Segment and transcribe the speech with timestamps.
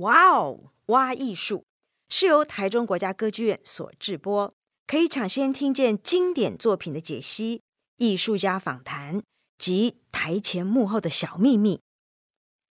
[0.00, 1.66] 哇哦，挖艺术
[2.08, 4.54] 是由台中国家歌剧院所制播，
[4.86, 7.60] 可以抢先听见经典作品的解析、
[7.98, 9.22] 艺术家访谈
[9.58, 11.80] 及台前幕后的小秘密。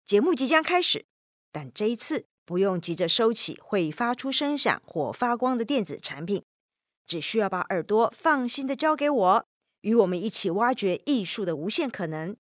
[0.05, 1.07] 节目即将开始，
[1.51, 6.43] 但这一次不用急着收起会发出声响或发光的电子产品，
[7.07, 9.46] 只需要把耳朵放心的交给我，
[9.80, 12.37] 与我们一起挖掘艺术的无限可能。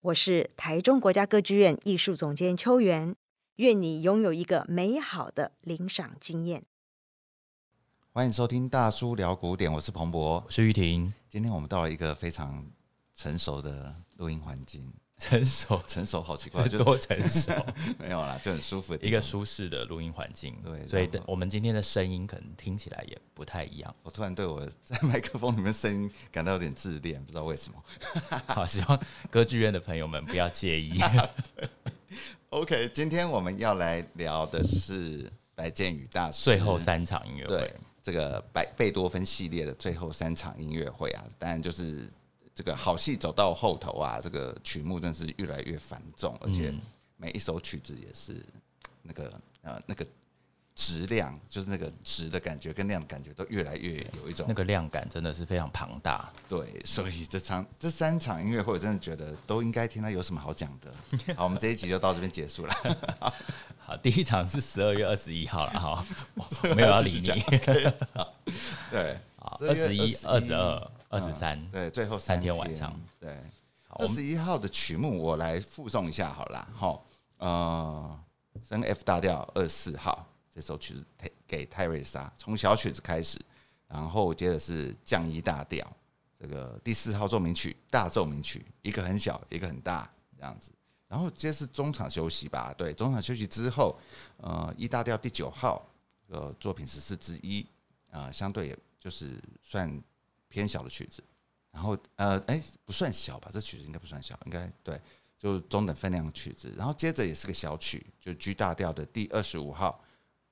[0.00, 3.14] 我是台中国家歌剧院艺术总监邱元。
[3.60, 6.64] 愿你拥有一个美好的领赏经验。
[8.10, 11.12] 欢迎收听大叔聊古典，我是彭博，我是玉婷。
[11.28, 12.66] 今天我们到了一个非常
[13.14, 17.52] 成熟的录音环境， 成熟，成熟，好奇怪， 就多成熟？
[18.00, 20.56] 没有啦，就很舒服的一个舒适的录音环境。
[20.64, 23.94] 对，所以我们今天的声音可能听起来也不太一样。
[24.02, 27.84] 我突然对我在麦克风里面声音感到有点自恋，不知道为什么。
[28.46, 28.98] 好，希望
[29.30, 30.98] 歌剧院的朋友们不要介意。
[32.50, 42.08] OK，今天我们要来聊的是白建宇大师最后三场音乐会，对，这个白贝多芬系列的最后三场音乐会啊，当然就是
[42.54, 46.72] 这个好戏走到后头啊，这个曲目真是越来越繁重，而且
[47.16, 48.34] 每一首曲子也是
[49.02, 50.06] 那个呃那个。
[50.80, 60.90] 质量就是那个质的感觉跟量的感觉都越来越有一种那个量感真的是非常庞大，对，所以这场这三场音乐会我真的觉得都应该听他有什么好讲的。
[61.36, 62.74] 好，我们这一集就到这边结束了。
[63.76, 66.06] 好，第一场是十二月二十一号了哈，
[66.74, 67.44] 没有要理你。
[68.90, 72.98] 对，二十一、二十二、二十三，对，最后三天晚上。
[73.20, 73.36] 对，
[73.90, 77.04] 二十一号的曲目我来附送一下好了，好，
[77.36, 78.18] 呃，
[78.66, 80.26] 升 F 大调二十四号。
[80.60, 81.02] 这首曲子
[81.48, 83.40] 给泰瑞莎，从小曲子开始，
[83.88, 85.90] 然后接着是降一大调，
[86.38, 90.70] 这个第四号奏鸣曲大奏鸣曲，一个很小，一个很大，这样子。
[91.08, 93.98] 然后接是中场休息吧，对，中场休息之后，
[94.36, 95.88] 呃一大调第九号，
[96.28, 97.66] 呃，作品十四之一，
[98.10, 99.90] 啊，相对也就是算
[100.50, 101.24] 偏小的曲子。
[101.70, 105.00] 然后呃，哎，不算小吧，这曲子应该不算小，应该对，
[105.38, 106.70] 就中等分量的曲子。
[106.76, 110.04] 然后接着也是个小曲，就 G 大调的第二十五号。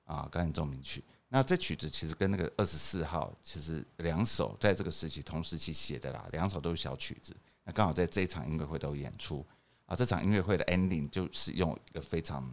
[0.09, 1.03] 啊，钢琴奏鸣曲。
[1.27, 7.35] 那这曲子其实跟那个二十四号，其实两首在这个时期同时期写的啦，两首都是小曲子。
[7.63, 9.45] 那刚好在这一场音乐会都演出
[9.85, 9.95] 啊。
[9.95, 12.51] 这场音乐会的 ending 就是用一个非常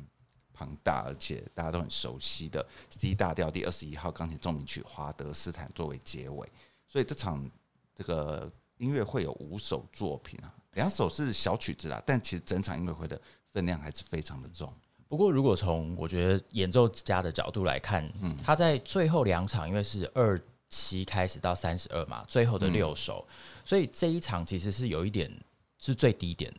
[0.52, 6.46] 庞大而且大家都很熟悉的 C 大调第二十一号钢琴奏鸣曲《华德斯坦》作为结尾。
[6.86, 7.50] 所以这场
[7.94, 13.18] 这个音乐会有五首作品啊，两首是小曲子啦，但其实整场音乐会的
[13.52, 14.70] 分量还是非常的重。
[15.08, 23.32] 不过，如果从我觉得演奏家的角度来看，嗯，他在最后两场，因为是二七开始到三十二嘛，最后的六首，嗯，
[23.64, 25.30] 所以这一场其实是有一点
[25.78, 26.52] 是最低点，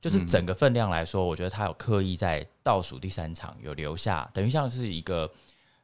[0.00, 5.30] 就是整个分量来说，我觉得他有刻意在倒数第三场有留下，等于像是一个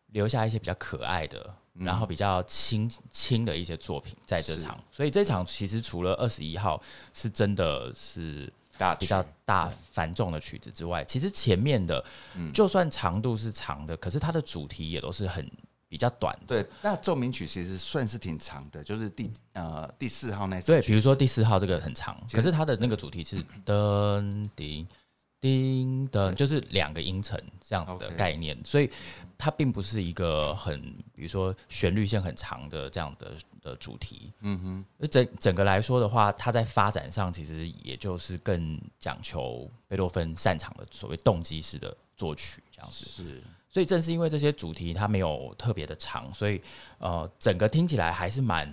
[0.09, 6.83] 留下一些比较可爱的，然后比较轻轻的一些作品在这场，所以这场其实除了二十一号
[7.15, 8.53] 是真的是。
[8.99, 12.05] 比较大繁重的曲子之外，其实前面的，
[12.53, 15.51] 就算长度是长的，可是它的主题也都是很
[15.89, 16.47] 比较短的。
[16.47, 20.67] 对，那奏鸣曲其实算是挺长的，就是第呃第四号那首。
[20.67, 24.87] 对，比如说第四号这个很长，可是它的那个主题是噔叮
[25.41, 28.91] 叮的，就是两个音程这样子的概念，所以
[29.37, 30.81] 它并不是一个很，
[31.15, 33.33] 比如说旋律线很长的这样的。
[33.61, 43.05] 的主题，嗯哼，整整个来说的话，它在发展上其实也就是更讲求贝多芬擅长的所谓动机式的作曲这样子。
[43.05, 46.63] 是，所以正是因为这些主题它没有特别的长，所以
[46.99, 48.73] 呃，整个听起来还是蛮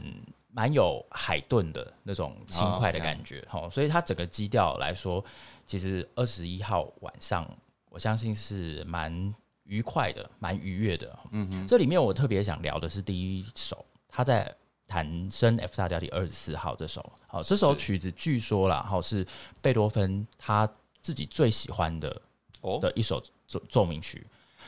[0.52, 3.44] 蛮有海顿的那种轻快的感觉。
[3.50, 5.24] 好，所以它整个基调来说，
[5.66, 7.50] 其实二十一号晚上，
[7.90, 9.34] 我相信是蛮
[9.64, 11.20] 愉快的，蛮愉悦的。
[11.31, 14.56] 嗯哼，这里面我特别想聊的是第一首，他在。
[14.88, 19.26] 弹升 F 大调第二十四号这首，好，这首曲子据说啦，好是
[19.59, 20.72] 贝多芬他
[21.02, 22.22] 自己最喜欢的
[22.62, 24.28] 哦的一首奏奏鸣曲。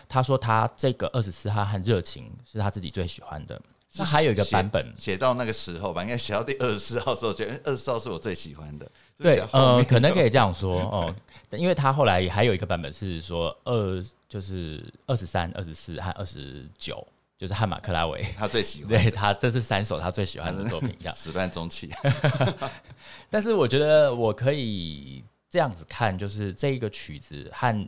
[0.09, 3.61] 他说他这个二十四号和热情是他自己最喜欢的。
[3.97, 8.89] 那还有一个版本写到那个时候吧，应该写到第二十四号的时候，觉得二十四号是我最喜欢的。
[9.17, 11.15] 对，呃，可能可以这样说哦，
[11.57, 17.05] 因为他后来还有一个版本是说二就是二十三、二十四和二十九。
[17.39, 21.87] 就是汉马克拉维，他最喜欢，对他这是三首他最喜欢的作品，这样始乱终弃。
[23.29, 27.87] 但是我觉得我可以这样子看，就是这一个曲子和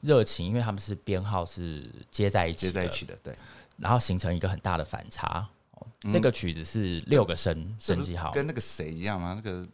[0.00, 3.32] 热情，因为他们是编号是接在一起，接在一起的，对，
[3.78, 5.48] 然后形成一个很大的反差。
[6.02, 9.34] 嗯、这个曲子是六个声升记号，跟那个谁一样吗？
[9.34, 9.68] 那个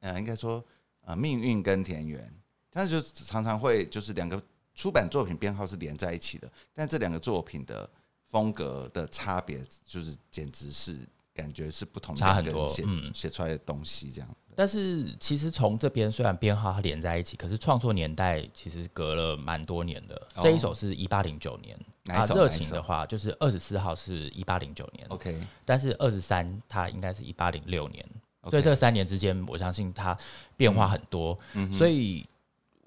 [0.00, 0.64] 呃，应该说
[1.02, 2.32] 呃，命运跟田园，
[2.70, 4.42] 但是就常常会就是两个。
[4.74, 7.90] 出版作品编号是连在一起的，但这两个作品的
[8.26, 10.96] 风格的差别，就是简直是
[11.38, 14.28] 感觉是不同的，差很多，写写出来的东西这样。
[14.56, 20.16] 但是其实从这边虽然编号它连在一起，可是创作年代其实隔了蛮多年的。
[20.34, 25.38] 哦、这一首是一八零九年，啊，热情的话就是二十四号是一八零九年，OK。
[25.64, 28.04] 但是二十三它应该是一八零六年
[28.50, 30.16] 所以这三年之间，我相信它
[30.56, 32.26] 变化很多，嗯、所以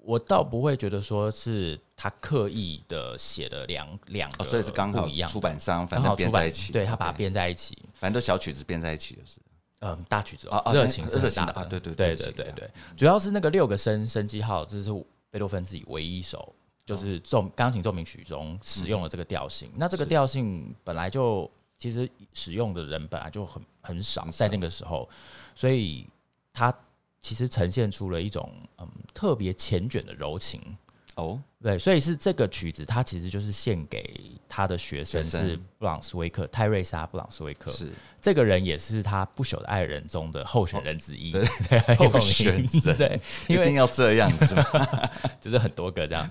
[0.04, 9.38] 我倒不会觉得说是他刻意的写的两两个、哦，所以是刚好一样，出版商反正编在一起，对他把它编在一起，反正都小曲子编在一起就是。
[9.84, 14.90] 嗯，大曲子哦，热情是很大的，对对对对对对，主要是那个六个升升记号，这是
[15.28, 16.54] 贝多芬自己唯一一首，
[16.86, 19.68] 就是奏钢琴奏鸣曲中使用了这个调性。
[19.74, 25.08] 那这个调性本来就其实使用的人本来就很很少，在那个时候，
[25.56, 26.06] 所以
[26.52, 26.72] 它
[27.22, 30.60] 其实呈现出了一种嗯特别缱绻的柔情。
[31.14, 41.30] 哦、oh?，对，所以是这个曲子，它其实就是献给他的学生，是布朗斯威克泰瑞莎布朗斯威克，是这个人也是他不朽的爱人中的候选人之一，
[41.68, 42.66] 对，候选人，
[42.96, 44.64] 对，一定要这样子吗？
[45.38, 46.26] 就是很多个这样，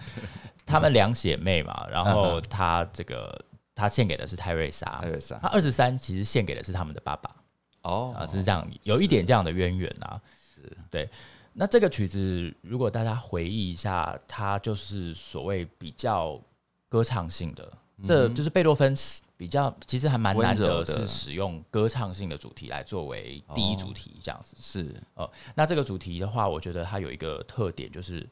[0.66, 3.40] 他们两姐妹嘛，然后他这个
[3.76, 7.36] 他献给的是泰瑞莎，泰瑞莎，他二十三其实献给的是他们的爸爸，
[7.84, 10.20] 哦，啊，是这样，有一点这样的渊源啊，
[10.62, 11.10] 是对。
[11.54, 16.40] 那这个曲子，如果大家回忆一下，它就是所谓比较
[16.88, 18.96] 歌唱性的，嗯、这就是贝多芬
[19.36, 24.56] 比较其实还蛮难得是使用歌唱性的主题来作为第一主题这样子。
[24.62, 28.26] 是呃，那这个主题的话，我觉得它有一个特点，就是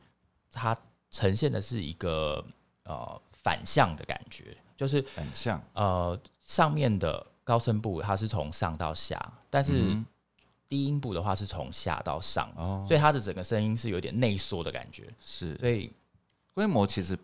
[0.49, 0.73] 它
[1.11, 2.41] 呈现的是一个
[2.85, 10.05] 呃反向的感觉，就是反向呃上面的高声部它是从上到下，但是、嗯
[10.69, 15.11] 低音部的话是从下到上，哦，所以它的整个声音是有点内缩的感觉。
[15.19, 15.91] 是，所以
[16.53, 17.17] 规模其实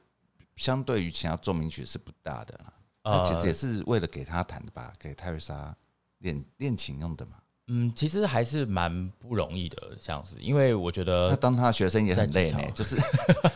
[0.56, 2.74] 相对于其他奏鸣曲是不大的啦。
[3.04, 5.76] 呃，其实也是为了给他弹的吧，给泰瑞莎
[6.18, 7.34] 练练琴用的嘛。
[7.68, 12.96] 嗯，其实还是蛮不容易的这样子，因为我觉得他当他的学生也很累呢，就是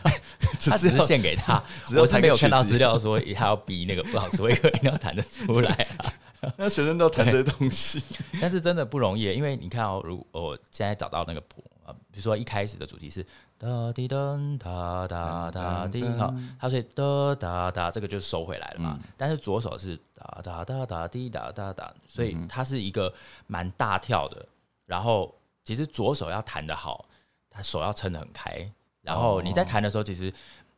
[0.68, 1.62] 他只是献给他，
[1.96, 6.12] 我才没有看到资料说他要逼那个布朗斯威克一定要弹得出来啊。
[6.56, 8.02] 那学生都弹这些东西，
[8.40, 13.24] 但是真的不容易，因为你看哦，如果我现在找到那个谱啊，比如说一开始的主题是
[13.58, 18.98] 哒滴噔哒哒哒滴，好，它所以哒哒哒，这个就收回来了嘛。
[19.16, 23.12] 但是左手是哒哒哒哒滴哒哒哒，所以它是一个
[23.46, 24.46] 蛮大跳的。
[24.86, 25.34] 然后
[25.64, 27.04] 其实左手要弹得好，
[27.50, 28.70] 他手要撑得很开。
[29.02, 30.32] 然后你在弹的时候，其实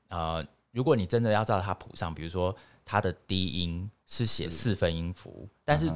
[0.08, 3.90] 呃，如果你真的要照它谱上，比如说它的低音。
[4.04, 5.90] 是写四分音符，但是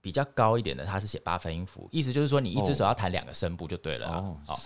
[0.00, 1.86] 比较高一点的，它是写八分音符。
[1.92, 4.08] 意思就是说，你一只手要弹两个声部就对了。
[4.08, 4.58] 哦，哦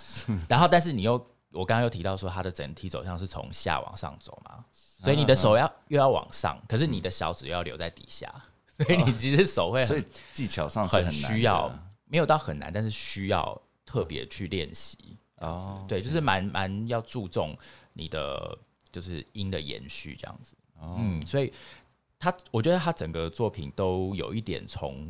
[0.49, 1.15] 然后但是你又，
[1.51, 8.33] 我刚刚又提到说，它的整体走向是从下往上走嘛，所以你的手要又要往上，可是你的小指又要留在底下，
[8.77, 11.69] 所以你其实手会很，所以技巧上很需要，
[12.05, 15.19] 没有到很难，但是需要特别去练习。
[15.39, 17.59] 哦，对，就是蛮蛮要注重
[17.93, 18.57] 你的
[18.93, 20.55] 就是音的延续这样子。
[20.81, 21.53] 嗯，所以。
[22.21, 25.09] 他我觉得他整个作品都有一点从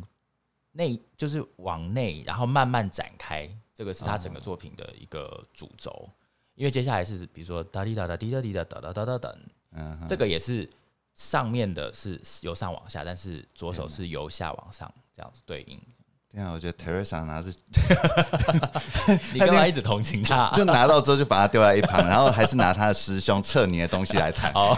[0.73, 6.07] 内就是往内，然后慢慢展开，这个是他整个作品的一个主轴。
[6.53, 9.39] 因为接下来是比如说哒滴哒哒滴哒滴哒哒哒哒哒等，
[9.71, 10.69] 嗯，这个也是
[11.15, 15.81] 上面的是由上往下，但是左手是由下往上这样子对应。
[16.31, 17.49] 对啊，我觉得 Teresa 拿着，
[19.33, 20.51] 你干嘛一直同情他？
[20.53, 24.51] 就拿到之后就把他丢在一旁， 然后还是拿他的师兄测你的东西来谈。
[24.53, 24.77] 哦，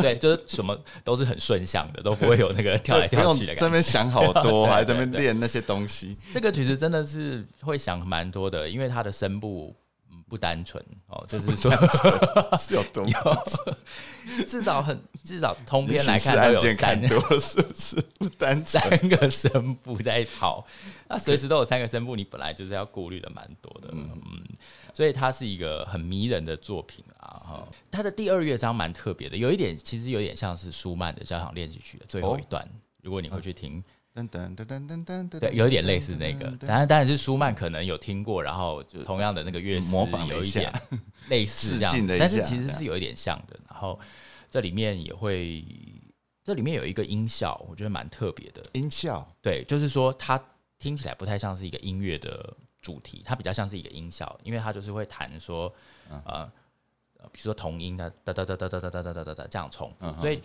[0.00, 3.60] 对，就是什么都是很顺向的，都不会有那个跳来跳去的感觉。
[3.60, 6.16] 这边想好多， 还在这边练那些东西。
[6.32, 9.74] 这个曲子真的是会想蛮多的，因为他的声部。
[10.30, 11.70] 不单纯哦， 就是说
[12.56, 13.04] 是有多
[14.46, 17.96] 至少很至少通篇来看都有三多，是不是？
[18.18, 20.64] 不单三个声部在跑，
[21.08, 24.08] 那随时都有三个声部，你本来就是要顾虑的蛮多的，嗯，
[24.94, 27.26] 所以它是一个很迷人的作品啊。
[27.34, 32.66] 哈，它的第二乐章蛮特别的，有一点其实有点像是舒曼的交响练习曲的最后一段，
[33.02, 33.82] 如果你会去听。
[34.12, 40.72] 噔噔噔噔噔噔噔，对，有一点类似那个，当然当然是舒曼可能有听过，然后同样的那个乐师模仿有一点
[41.30, 43.56] 类似这样，但是其实是有一点像的。
[43.68, 43.98] 然后
[44.50, 45.64] 这里面也会，
[46.42, 48.64] 这里面有一个音效，我觉得蛮特别的。
[48.72, 50.42] 音效，对，就是说它
[50.78, 52.52] 听起来不太像是一个音乐的
[52.82, 55.72] 主题，它比较像是一个音效，因为它就是会弹说，
[56.24, 56.44] 呃，
[57.30, 60.40] 比如说同音的哒哒哒哒哒哒哒哒哒哒这样重复，所以。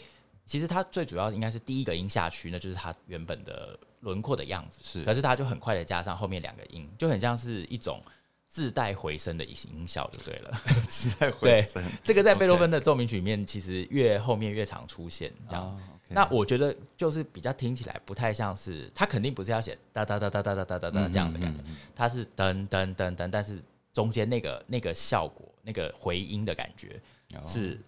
[0.46, 4.82] 其实它最主要应该是第一个音下去，那就是它原本的轮廓的样子。
[4.84, 8.02] 是，可是它就很快的加上后面两个音，就很像是一种
[8.48, 11.84] 自带回声的音效就对了， 自带回声。
[12.04, 15.64] 这个在贝多芬的奏鸣曲里面，其实越后面越常出现这样。
[15.64, 15.80] Oh.
[16.10, 21.64] 那我觉得就是比较听起来不太像是，它肯定不是要写哒哒哒哒哒哒哒哒哒这样的感觉，
[21.96, 23.60] 他是噔噔噔噔，但是
[23.92, 27.02] 中间那个那个效果，那个回音的感觉
[27.48, 27.80] 是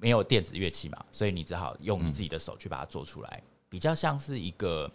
[0.00, 4.90] 没有电子乐器嘛，所以你只好用你自己的手去把它做出来，比较像是一个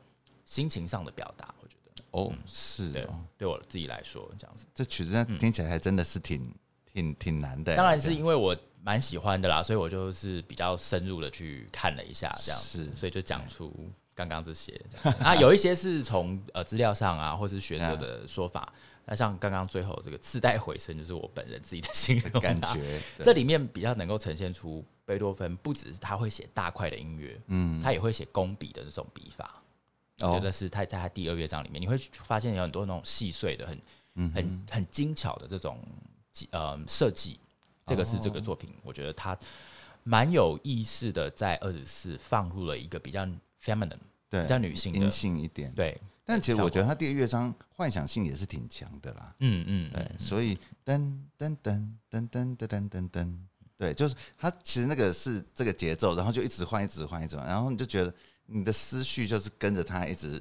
[0.46, 1.54] 心情上的表达。
[1.62, 3.08] 我觉得哦，是对，
[3.38, 6.52] 对我自己来说这样子，这曲子听起来还真的是挺
[6.92, 7.76] 挺挺难的。
[7.76, 13.72] 当然是因为我蛮喜欢的啦，所以我就是比较深入的去看了一下这样子，所以就讲出
[14.16, 14.74] 刚刚这些。
[15.22, 18.74] 啊，有一些是从呃资料上啊，或是学者的说法。
[19.06, 23.00] 那像刚刚最后这个自带回声，就是我本人自己的心容感觉。
[23.20, 29.62] 这里面比较能够呈现出贝多芬，不只是他会写大块的音乐，嗯，他也会写工笔的那种笔法。
[30.20, 33.82] 我觉得是他在他第二乐章里面，你会发现有很多那种细碎的、很、
[34.16, 35.80] 嗯、很很精巧的这种
[36.52, 37.40] 呃设计。
[37.88, 39.38] 这个是这个作品，我觉得他
[40.02, 43.24] 蛮有意识的，在二十四放入了一个比较
[43.64, 45.72] feminine，对，比较女性的、阴性一点。
[45.74, 45.96] 对，
[46.26, 49.36] 但其实我觉得他第一乐章幻想性也是挺强的啦。
[49.40, 53.38] 嗯嗯，对，所以噔噔噔噔噔噔噔噔噔，
[53.78, 58.14] 对，就是他其实那个是这个节奏，然后就一直换，一直换，一直换，然后你就觉得。
[58.48, 60.40] 你的思绪就是跟着它一直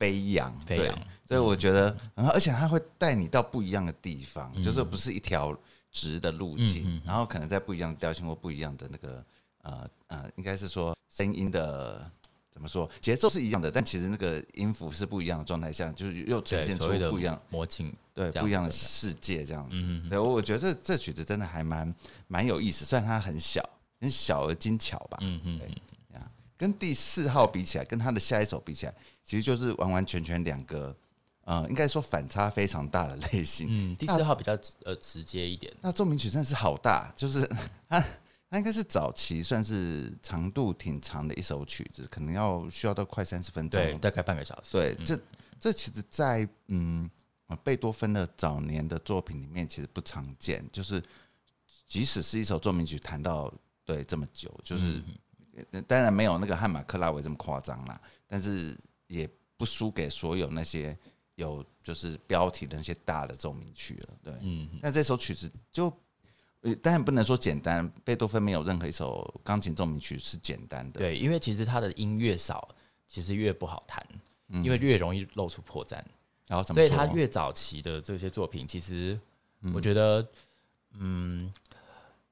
[0.00, 5.56] 飞扬，飞扬，所以我觉得，然后而且他会带你到不一样的地方，就是不是一条
[5.92, 9.24] 直的路径，然后可能在不一样的调性或不一样的那个
[9.62, 12.10] 呃呃，应该是说声音的
[12.56, 20.08] 怎么说，节奏是一样的，但其实那个音符是不一样的状态下，就是又呈现出不一样魔镜，对不一样的世界这样子。
[20.08, 21.94] 对，我觉得这这曲子真的还蛮
[22.28, 23.62] 蛮有意思，虽然它很小，
[24.00, 25.18] 很小而精巧吧。
[25.20, 25.60] 嗯嗯。
[26.58, 30.96] 跟第四号比起来，跟他的下一首比起来，其实就是完完全全两个，
[31.44, 33.66] 呃，应该说反差非常大的 类型。
[33.70, 35.70] 嗯，第四号比较呃直接一点。
[35.82, 37.46] 那奏鸣曲真的是好大，就是
[37.86, 38.02] 它
[38.48, 44.72] 它应该是早期算是长度挺长的一首曲子，可能要需要到快三十分钟，对，大概半个小时。
[44.72, 45.18] 对，这
[45.58, 47.10] 这其实，在嗯
[47.62, 51.02] 贝多芬的早年的作品里面，其实不常见，就是
[51.86, 53.52] 即使是一首奏鸣曲弹到
[53.84, 54.84] 对这么久，就是。
[54.84, 55.04] 嗯
[55.88, 58.76] 当然没有那个汉马克拉维这么夸张啦，但是
[59.06, 59.26] 也
[59.56, 60.94] 不输给所有那些
[61.36, 64.08] 有就是标题的那些大的奏鸣曲了。
[64.22, 65.90] 对，嗯，但这首曲子就
[66.74, 71.00] 当然不能说简单，贝多芬没有任何一首钢琴奏鸣曲是简单的。
[71.00, 72.68] 对，因为其实他的音越少，
[73.06, 74.04] 其实越不好弹，
[74.48, 76.00] 因为越容易露出破绽。
[76.46, 79.18] 然后，所以他越早期的这些作品，其实
[79.74, 80.26] 我觉得，
[80.98, 81.52] 嗯。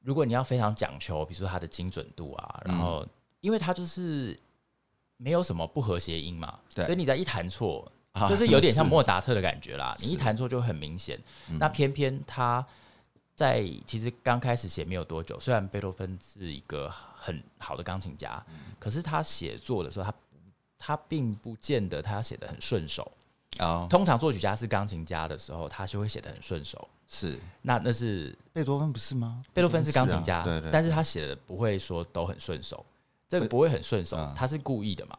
[0.07, 3.09] 如果你要非常讲求，比如说它的精准度啊，然后
[3.41, 4.39] 因为它就是
[5.17, 7.91] 没有什么不和谐音嘛，所以你在一弹错，
[8.29, 9.97] 就是有点像莫扎特的感觉啦。
[9.99, 11.19] 你一弹错就很明显。
[11.59, 12.63] 那偏偏他
[13.35, 18.45] 在其实刚开始写没有多久，虽然贝多芬是一个很好的钢琴家，
[18.79, 20.15] 可是他写作的时候，他
[20.79, 23.11] 他并不见得他写的很顺手。
[23.89, 26.89] 通常作曲家是钢琴家的时候，他就会写的很顺手。
[27.07, 29.45] 是，那那是贝多芬不是吗？
[29.53, 32.85] 贝多芬是钢琴家，对对，但是他写的不会说都很顺手，
[33.29, 35.17] 这个不会很顺手，他是故意的嘛？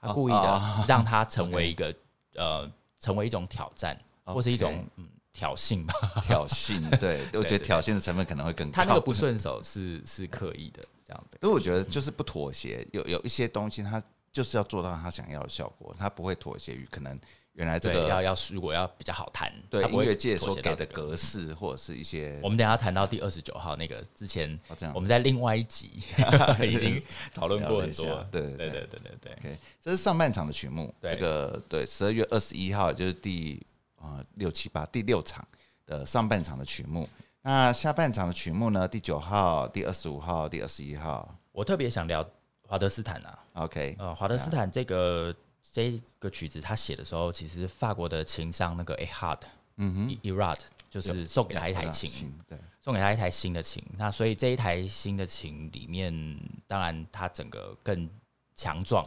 [0.00, 1.94] 他故意的让他成为一个
[2.34, 2.70] 呃，
[3.00, 5.08] 成为一种挑战，或是一种嗯
[5.38, 5.94] 挑衅吧？
[6.24, 8.74] 挑衅， 对，我觉得挑衅的成分可能会更高。
[8.74, 14.02] 他那个不顺手是是刻意的这样的，所以我觉得就是不妥协，有有一些东西他
[14.32, 17.16] 就是要做到他想要的效果，他不会妥协于可能。
[17.54, 24.56] 原来这个要要如果要比较好弹，对音乐界所给的格式或者是一些，我们等下谈到第二十九号那个之前，
[24.94, 26.00] 我们在另外一集
[26.62, 27.02] 已经
[27.34, 28.06] 讨论过很多。
[28.30, 29.32] 对对对对对对。
[29.40, 33.60] OK，这是上半场的曲目，这个对十二月二十一号就是第
[34.00, 35.46] 啊六七八第六场
[35.86, 37.08] 的上半场的曲目。
[37.42, 38.86] 那下半场的曲目呢？
[38.86, 41.36] 第九号、第二十五号、第二十一号。
[41.52, 42.28] 我特别想聊
[42.62, 43.38] 华德斯坦啊。
[43.54, 45.34] OK，呃，华德斯坦这个。
[45.70, 49.40] 这个曲子他写的时候，其实法国的琴商那个 A Hard，
[49.76, 53.84] 嗯哼，Erard 就是送给他一台琴，对，送给他一台新的琴。
[53.98, 58.08] 那所以这一台新的琴里面，当然它整个更
[58.56, 59.06] 强壮，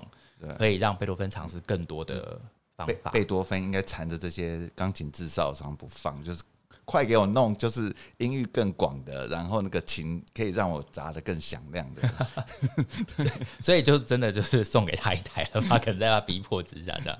[0.56, 2.40] 可以让贝多芬尝试更多的
[2.86, 3.12] 方法。
[3.12, 6.42] 贝多芬应该缠着这些钢琴制造商不放，就是。
[6.84, 12.02] 快给我弄，就是音域更广的，然后那个琴可以让我砸得更响亮的。
[13.16, 15.78] 对，所以就真的就是送给他一台了吧？
[15.80, 17.18] 可能在他逼迫之下这样。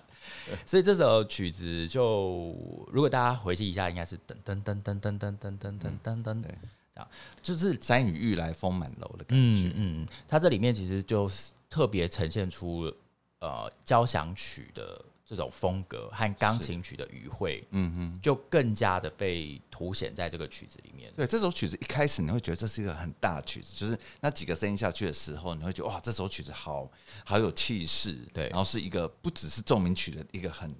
[0.66, 2.54] 所以这首曲子就，
[2.92, 7.08] 如果大家回忆一下，应该是噔噔噔噔噔噔噔噔噔噔噔，这样
[7.42, 9.70] 就是山雨欲来风满楼的感觉。
[9.70, 12.92] 嗯嗯，它这里面其实就是特别呈现出
[13.40, 15.06] 呃交响曲的。
[15.32, 21.10] 这种风格和钢琴曲的余晖，嗯哼，就更加的被凸显在这个曲子里面。
[21.16, 26.92] 对，这首曲子一开始你会觉得这是一个很大的曲子，就是那几个声音下去的时候，你会觉得哇，这首曲子好
[27.24, 28.12] 好有气势。
[28.34, 30.76] 对，然后是一个不只是奏鸣曲的一个很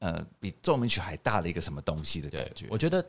[0.00, 2.66] 呃比奏鸣曲还大的一个什么东西的感觉。
[2.70, 3.06] 我觉得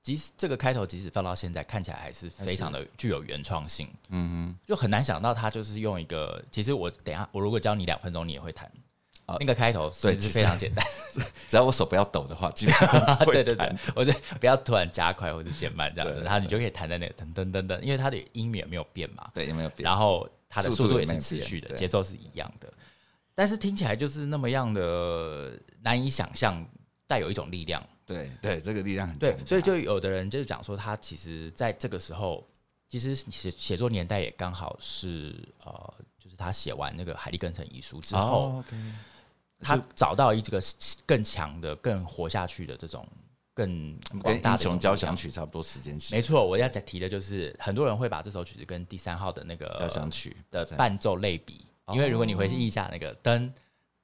[0.00, 3.88] 即使这个开头即使放到现在看起来还是非常的具有原创性。
[4.10, 8.70] 嗯哼，就很难想到他就是用一个，其实我等下我如果教你两分钟，你也会弹。
[9.40, 10.86] 那个开头其实非常简单，
[11.48, 22.72] 只要我手不要抖的话，基本上 对对对，我就不要突然加快或者减慢这样子，然后你就可以弹在那个噔噔噔噔，因为它的音也没有变嘛，对，也没有变，然后它的速度也是持续的，节奏是一样的，
[23.34, 26.64] 但是听起来就是那么样的难以想象，
[27.08, 32.46] 带有一种力量，对对，这个力量很对，所以就有的人就是讲说，他其实在这个时候，
[32.88, 38.62] 其实写写作年代也刚好是呃，就是他写完那个海利根城遗书之后。
[39.60, 40.62] 他找到一这个
[41.06, 43.06] 更强的、更活下去的这种
[43.54, 46.14] 更广大雄交响曲差不多时间线。
[46.14, 53.50] 没错，我要再提的就是，很多人会把这首曲子跟第三号的那个交响曲的伴奏类比，因为如果你回去忆一下那个噔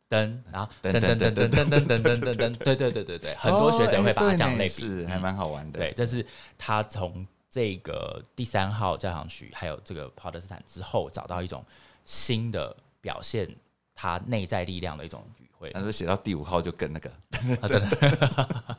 [0.09, 5.79] 噔，然后噔噔噔噔噔噔噔噔噔噔，对对对对对，很多学者会把它这样类比，是还蛮好玩的。
[5.79, 6.25] 对，这是
[6.57, 11.63] 他从这个第三号交响曲还有这个帕德斯坦之后，找到一种
[12.07, 13.55] 新的表现
[13.95, 15.23] 他内在力量的一种。
[15.71, 17.13] 他说写到第五号就更那个，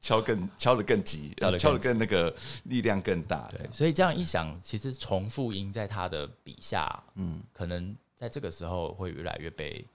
[0.00, 3.48] 敲更敲的更急，敲的更那个力量更大。
[3.56, 9.86] 对，所以这样一想，其实重复音在他的笔下，嗯，可能在这个时候会越来越被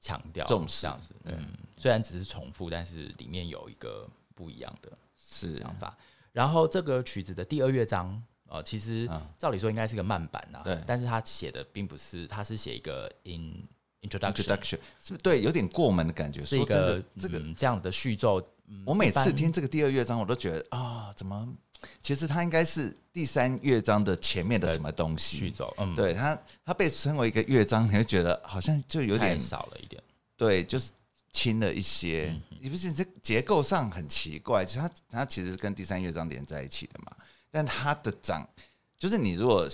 [0.00, 0.82] 强调重视。
[0.82, 5.96] 这样子，嗯，虽然只是重复，但是里面有一个不一样的是想法。
[6.32, 13.62] 然后这个曲子的第二乐章，呃，其实照理说应该是个慢板呐，对，但是他写的并不是，他是写一个 in。
[14.02, 14.62] Introduction
[14.98, 16.44] 是不是对，有点过门的感觉？
[16.44, 18.42] 是一个这个这样的序奏。
[18.84, 21.48] 我每次听这个第二乐章，我都觉得啊，怎么？
[22.02, 25.36] 其实它应该是第三乐章的前面的什么东西？
[25.36, 30.02] 序奏，嗯，对它，它被称为一个乐章，你会觉得好像就有点少了一点。
[30.36, 30.90] 对，就是
[31.30, 32.34] 轻了一些。
[32.60, 34.64] 你不是这结构上很奇怪？
[34.64, 37.12] 其实它它其实跟第三乐章连在一起的嘛。
[37.52, 38.48] 但它的长，
[38.98, 39.68] 就是你如果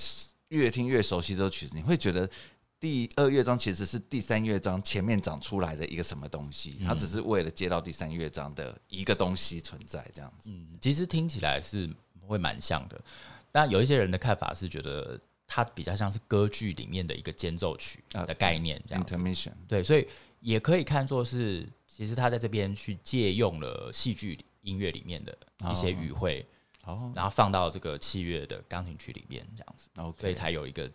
[0.48, 2.28] 越听越熟悉这首曲子，你会觉得。
[2.80, 10.48] 第二乐章其实是第三乐章前面长出来的一个什么东西，它只是为了接到第三乐章的一个东西存在这样子。
[10.50, 11.90] 嗯，其实听起来是
[12.24, 13.00] 会蛮像的，
[13.50, 19.16] 但有一些人的看法是觉得它比较像是歌剧里面的一个间奏曲的概念这样子。
[19.16, 19.52] Intermission。
[19.66, 20.06] 对，所以
[20.38, 25.36] 也可以看作是，其实他在这边去借用了戏剧音乐里面的
[25.68, 26.46] 一些语汇，
[26.84, 30.88] 哦，然后放到这个器乐的钢琴曲里面这样子，然后所以才有一个。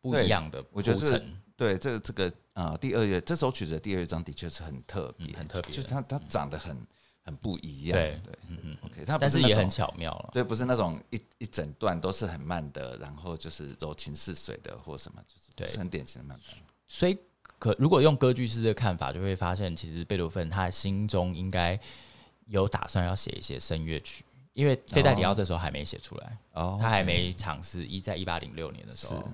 [0.00, 1.24] 不一样的，我觉得这个
[1.56, 6.76] 对这个这个啊，第二乐这首曲子的第二乐章的确是很特别，很特别，就是它它长得很
[7.22, 15.22] 很不一样，对对，嗯嗯，OK，它但是也很巧妙了，对，不是那种一一整段都是很慢的，然后就是柔情似水的或什么，
[15.54, 16.56] 就是很典型的慢板。
[16.88, 17.16] 所以
[17.58, 21.78] 可如果用歌剧式的看法，就会发现其实贝多芬他心中应该
[22.46, 29.28] 有打算要写一些声乐曲，因为费戴里奥这时候还没写出来，哦，他还没尝试一在一八零六年的时候。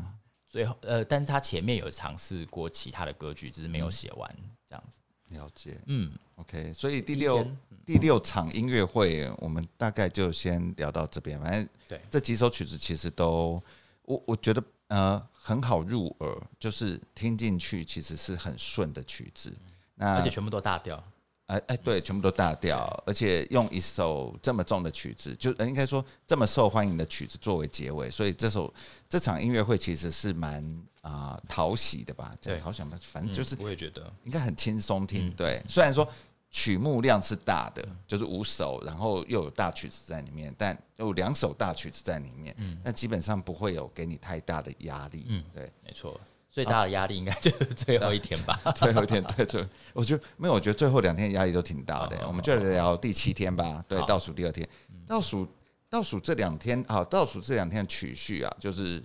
[0.56, 5.02] 最后，呃，但是他前面有尝试过其他的歌剧，只是没有写完，这样子。
[5.34, 6.72] 了解，嗯，OK。
[6.72, 7.46] 所以第六
[7.84, 11.38] 第六场音乐会，我们大概就先聊到这边。
[11.42, 13.62] 反正对这几首曲子，其实都
[14.04, 19.54] 我我觉得呃很好入耳，就是听进去其实是很顺的曲子。
[19.94, 21.04] 那而且全部都大调。
[21.46, 28.72] 哎哎，对，全部都大调，而且用一首这么重的曲子，就应该说这么受欢迎的曲子作为结尾，所以这首
[29.08, 32.34] 这场音乐会其实是蛮啊讨喜的吧？
[32.42, 35.30] 对，好想吧，反正就是我也觉得应该很轻松听。
[35.36, 36.08] 对，虽然说
[36.50, 45.26] 曲目量是大的，就是五首，然后又有大曲子在里面，但有两首大曲子在里面，嗯，但基本上不会有给你太大的压力。
[45.28, 46.20] 嗯，对，没错。
[46.56, 52.26] 最大的压力应该就是 最后一天吧， 最后一天，对，最后我觉得没有，我觉得最后两天压力都挺大的。
[52.26, 54.66] 我们就聊第七天吧，对，倒数第二天，
[55.06, 55.46] 倒数
[55.90, 59.04] 倒数这两天，好，倒数这两天的曲序啊，就是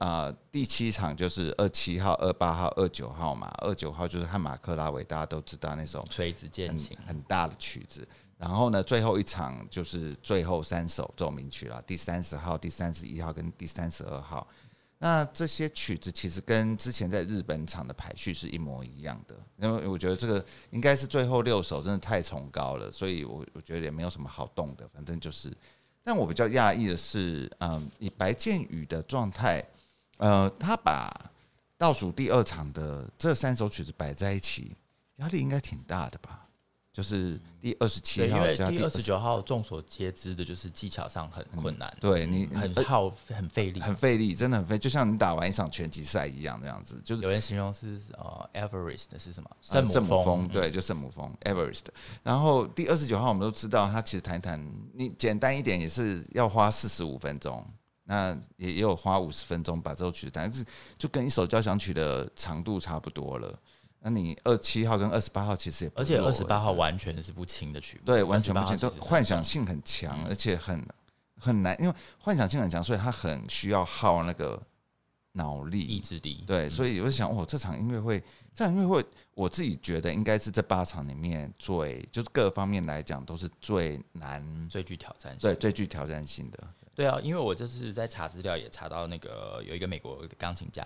[0.00, 8.06] 啊，第七场就是二七号、二八号、二九号嘛，二九号就是汉马克拉维，大家都知道那首锤子键琴很大的曲子。
[8.36, 14.46] 然后呢，最后一场就是最后三首奏鸣曲了，第三十号、第三十一号跟第三十二号。
[15.04, 25.52] 那这些曲子其实跟之前在日本场的排序是一模一样的，因为我觉得这个应该是最后六首真的太崇高了，所以我我觉得也没有什么好动的，反正就是。
[26.04, 29.60] 但我比较讶异的是，嗯，以白建宇的状态，
[30.18, 31.12] 呃，他把
[31.76, 34.70] 倒数第二场的这三首曲子摆在一起，
[35.16, 36.46] 压力应该挺大的吧？
[36.92, 47.00] 就是第二十七号因为加第二十九号，众所皆知的就是技巧上很困难，嗯、对你很耗很费力，很费力，真的很费，就像你打完一场拳击赛一样那样子。
[47.02, 49.50] 就是有人形容是呃，Everest 是什么？
[49.62, 51.84] 圣母峰，嗯、对，就圣母峰 Everest。
[52.22, 57.66] 然后第二十九号，我们都知道，他其实谈谈你简单一点也是要花四十五分钟，
[58.04, 60.62] 那也也有花五十分钟把这首曲子弹，但是
[60.98, 63.58] 就跟一首交响曲的长度差不多了。
[64.04, 70.84] 那你二七号跟二十八号其实也不，而且二十八号完全是不轻的曲目，对，完全不轻，都幻想性很强，嗯、而且很
[71.38, 74.60] 很难，因为幻想性很强，所以它很需要耗那个
[75.34, 76.42] 脑力、意志力。
[76.44, 78.20] 对，所以我就想，哦，这场音乐会，
[78.52, 86.58] 这场音乐会，我自己觉得应该是这八场里面最，就是各方面来讲都是最难、最具挑战性，对，最具挑战性的。
[86.92, 90.84] 对啊，因为我这次在查资料也查到那个有一个美国钢琴家。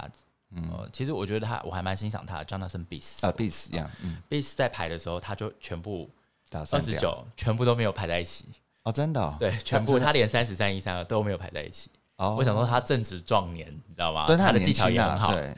[0.53, 3.91] 嗯，其实我觉得他，我还蛮欣赏他，Jonathan Bees 啊，Bees 一样
[4.31, 6.09] ，Bees 在排的时候，他就全部
[6.53, 8.47] 二十九，全部都没有排在一起
[8.85, 11.91] 哦，真的，对，全部他连三十三、一三二都没有排在一起。
[12.17, 14.27] 哦，我想说他正值壮年，你知道吗？
[14.27, 15.53] 对，他的技巧也很好，对，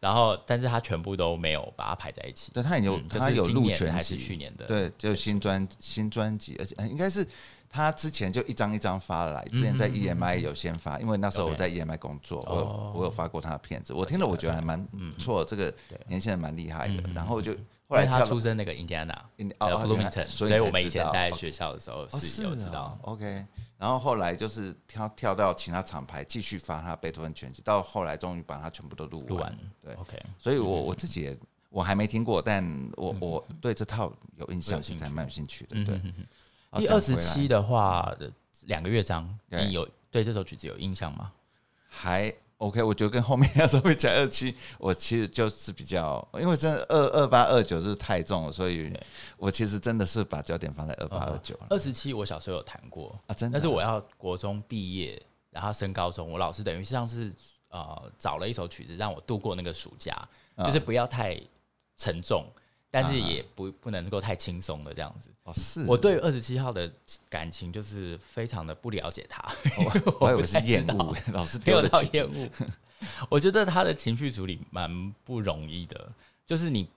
[0.00, 2.50] 然后，但是他全部都没有把它排在一起。
[2.52, 4.66] 对，他有，他有录全还是去年的？
[4.66, 7.26] 对，就新专新专辑，而且应该是。
[7.70, 15.72] 他之前就一张一张发来，之前在 EMI 有先发，因为那时候我在 EMI 工作，我有我有发过他的片子，我听了我觉得还蛮不错，这个
[16.06, 17.02] 年轻人蛮厉害的。
[17.14, 17.52] 然后就
[17.86, 19.18] 后来他出生那个 Indiana，
[19.58, 22.98] 呃，Bloomington，所以我们以前在学校的时候是有知道。
[23.02, 23.44] OK，
[23.76, 29.58] 然后后来就是跳跳到其他厂牌继续发他贝多芬全集，到后来终于把他全部都录完。
[29.82, 32.64] 对，OK，所以我我自己也我还没听过，但
[32.96, 35.84] 我我对这套有印象，其实还蛮有兴趣的。
[35.84, 36.00] 对。
[36.76, 38.14] 第二十七的话，
[38.66, 41.32] 两个乐章，你有对这首曲子有印象吗？
[41.88, 48.92] 还 OK，我觉得跟后面 那首比起来，二七我其实就是比较，因为真的二二八二九是太重了，所以
[49.36, 51.58] 我其实真的是把焦点放在二八二九。
[51.70, 57.32] 二十七我小时候有弹过啊，真的，但是我要国中毕业，然后升高中，我老师等于像是
[57.68, 60.28] 呃找了一首曲子让我度过那个暑假，
[60.58, 61.40] 就是不要太
[61.96, 62.44] 沉重。
[62.90, 65.30] 但是也不不能够太轻松的这样子。
[65.44, 65.84] 哦，是。
[65.86, 66.90] 我对二十七号的
[67.28, 69.42] 感情就是非常的不了解他，
[70.20, 72.48] 我以为是厌恶，老是没有到厌恶。
[73.28, 76.12] 我觉得他的情绪处理蛮不容易的，
[76.46, 76.88] 就是你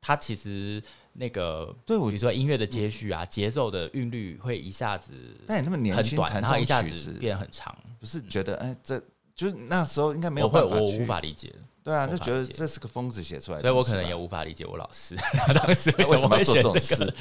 [0.00, 5.12] 他其实那个，对我比如说音乐的接续啊，节奏的韵律会一下子，
[5.46, 8.98] 但你那么年轻，然后一下子变很长，不是觉得哎，这
[9.34, 11.52] 就是那时候应该没有办法，我无法理解。
[11.86, 15.14] 对啊，就觉得这是个疯子写出来的，所以我可能也无法理解我老师
[15.54, 17.14] 当时为什么会做这种事。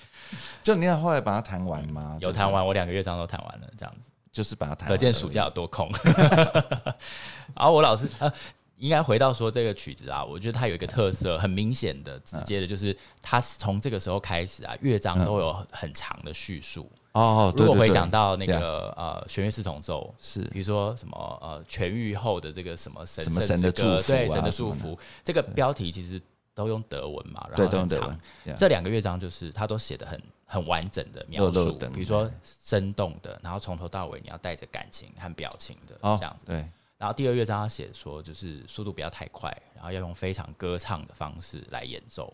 [0.64, 2.16] 就你俩后来把它弹完吗？
[2.22, 4.88] 有弹完，我两个乐章都弹完了，这样子就是把它弹。
[4.88, 5.86] 可见暑假有多空。
[7.54, 8.32] 然后我老师呃，
[8.78, 16.90] 应该回到说这个曲子啊，我觉得它有一个特色，很明显的、直接的，就是它从这个时候开始啊，乐章都有很长的叙述。
[17.16, 26.20] 哦，如果回想到那个呃弦乐四重奏，是比如说什么呃痊愈后的这个什么神什么神的祝福，对神的祝福，这个标题其实
[26.52, 28.20] 都用德文嘛，然后很长。
[28.54, 36.44] 这两个乐章就是他都写的很很完整的描述，比如说生动的，然后从头到尾你要带着感情和表情的这样子。
[36.44, 36.56] 对，
[36.98, 42.30] 然后第二乐章他写说就是速度不要太快，然后要用非常歌唱的方式来演奏。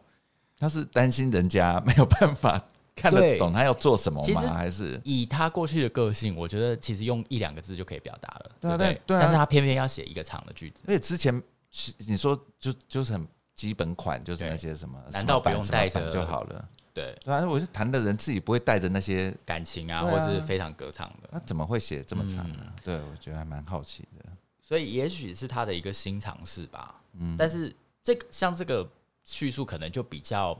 [0.59, 2.61] 他是担心人家没有办法。
[2.95, 4.41] 看得懂他要做什么吗？
[4.55, 8.51] 还是以他过去的个性，我觉得其实用一两个字就可以表达了。
[8.61, 9.21] 对啊，对，对啊。
[9.21, 10.83] 但是他偏偏要写一个长的句子。
[10.87, 11.43] 而且之前
[12.07, 16.69] 你说就就是很基本款，就是那些什么，难道不用带着就好了？
[16.93, 17.47] 对，对啊。
[17.49, 22.59] 我是谈的人自己不会带着那些感情啊，或者是非常歌唱的，那怎么会写这么长呢？
[22.85, 24.25] 对，我觉得还蛮好奇的。
[24.61, 27.01] 所以也许是他的一个新尝试吧。
[27.15, 27.75] 嗯，但是
[28.05, 28.87] 这个像这个
[29.25, 30.59] 叙述可能就比较。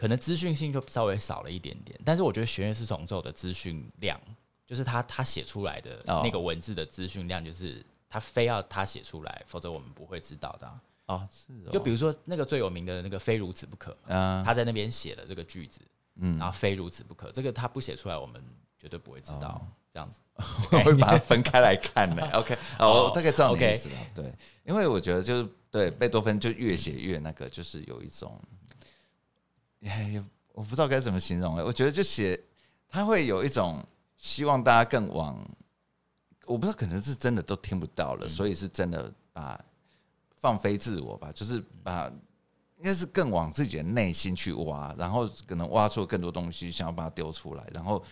[0.00, 4.18] 可能资讯性就稍微少了一点点，但是我觉得弦乐四重奏的资讯量，
[4.66, 10.80] 就是他他写出来的那个文字的资讯量，就是他非要他写出来，否则我们不会知道的啊。
[11.04, 11.70] 哦，是哦。
[11.70, 15.82] 就比如说那个最有名的那个“非如此不可”，嗯，他在那边写了这个句子，
[16.14, 18.42] 嗯，然后“非如此不可”，这个他不写出来，我们
[18.78, 19.60] 绝对不会知道。
[19.92, 20.22] 这样子，
[20.72, 22.26] 我会把它分开来看的。
[22.38, 23.96] OK，哦，我大概知道你的意思了。
[24.14, 24.32] 对，
[24.64, 28.40] 因为我觉得就是对贝多芬就越写越那个，就是有一种。
[29.80, 31.64] 也我不知道该怎么形容了。
[31.64, 32.40] 我觉得就写
[32.88, 33.84] 他会有一种
[34.16, 35.38] 希望大家更往，
[36.46, 39.58] 我不知道可能是真的都听不到了，所以是真的把
[40.36, 42.06] 放飞自我吧，就是把
[42.78, 47.66] 应该是更往自己的内心去挖，然后可能挖出更多东西，想要把它丢出来。
[47.72, 48.02] 然后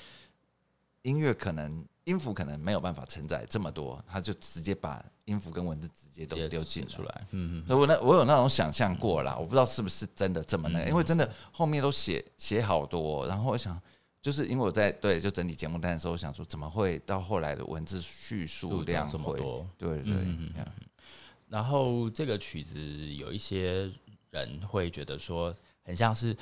[1.03, 7.27] 音乐可能音符可能没有办法承载这么多，他就直接把音符跟文字直接都丢进出来。
[7.33, 13.79] 嗯嗯，所以我那我有那种想象过啦，我不知道是不是真的这么那个，因为真的后面都写写好多，然后我想，
[14.23, 19.69] 就是因为我在对就整理节目单的时候，我想说怎么会到后来的文字叙述量会这么多？
[19.77, 20.67] 对对，嗯嗯。
[21.49, 22.79] 然后这个曲子
[23.15, 23.91] 有一些
[24.31, 26.37] 人会觉得说，很像是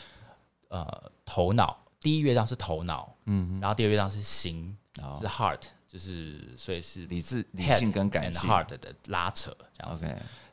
[0.69, 4.77] 呃头脑，第一乐章是头脑，嗯，然后第二乐章是心。
[5.21, 10.07] 是 heart，就是所以是理智、理性跟感性 heart 的拉扯这样子。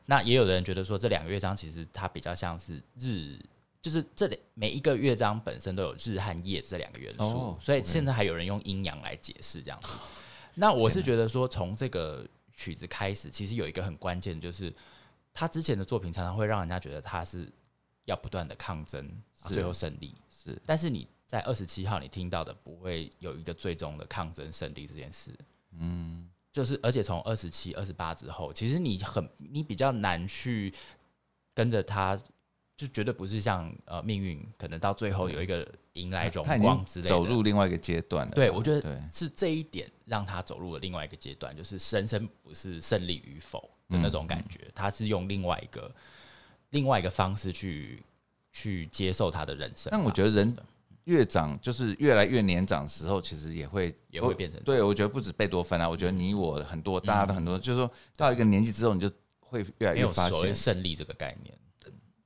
[0.05, 3.39] 那也有的人觉得说，这两个乐章其实它比较像是日，
[3.81, 7.61] 就是这里每一个乐章本身都有日和夜这两个元素，oh.
[7.61, 9.97] 所以现在还有人用阴阳来解释这样子。
[10.55, 14.75] 那我是觉得说，从这个曲子开始，其实有一个很关键，就是
[15.33, 17.49] 他之前的作品常常会让人家觉得他是
[18.03, 19.09] 要不断的抗争，
[19.45, 21.07] 最后胜利是，但是你。
[21.33, 25.31] 在二十七号，你听到的不会有一个最终的抗争胜利这件事。
[25.71, 30.71] 嗯，就是而且从二十七、二十八之后，其实你很你比较难去
[31.55, 32.15] 跟着他，
[32.77, 38.29] 就绝对不是像呃命运可能到最后有一个迎来荣光之类的，走入另外一个阶段。
[38.29, 45.91] 对，我觉得是这一点让他走入了另外一个阶段，就是生生不是胜利与否的那种感觉，嗯、他是用另外一个
[46.69, 48.03] 另外一个方式去
[48.51, 49.89] 去接受他的人生。
[49.91, 50.55] 但我觉得人。
[51.05, 54.81] 越长就是越来越年长的时候，其实也会也会变成对。
[54.81, 61.57] 我觉得不止贝多芬啊，我觉得你我很多大家都很多，就是说到一个年纪之后，你就会越来越发现胜利这个概念。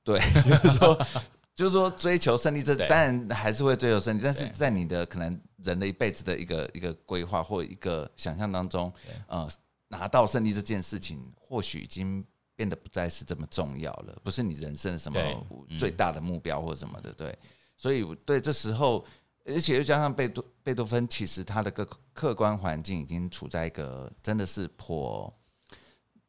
[0.04, 0.20] 对，
[0.62, 1.08] 就是说，
[1.56, 8.94] 就是说追求胜利，这当然还是会追求胜利，但是在你的可能人的一辈子的一个一个规划或一个想象当中，
[9.28, 9.48] 呃，
[9.88, 12.24] 拿到胜利这件事情，或许已经
[12.56, 15.20] 变得不再是这么重要了，不是你人生什么
[15.78, 17.38] 最大的目标或什么的，对。
[17.78, 19.06] 所以，对这时候，
[19.46, 25.34] 而且又加上贝多贝多芬，其实他的个客观环境已经处在一个真的是颇，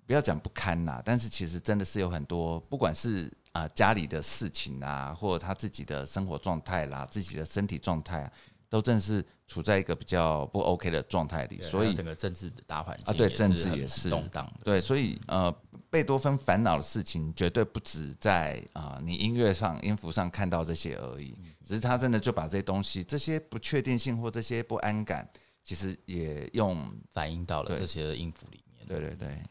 [0.07, 8.33] 不要讲不堪啦，但是其实真的是有很多，不管是啊家里的事情啊，或者他自己的生活状态啦，自己的身体状态啊。
[8.71, 14.47] 都正是处在一个比较不 OK 的状态里，所以整个政治的大环境啊，对政治也是动荡。
[14.63, 15.51] 对，所以呃，
[15.91, 25.29] 贝多芬烦恼的事情绝对不止在啊、呃，你音乐上音符上看到这些而已，只是他真的就把这些东西、这些不确定性或这些不安感，
[25.65, 28.87] 其实也用反映到了这些音符里面。
[28.87, 29.43] 对对对。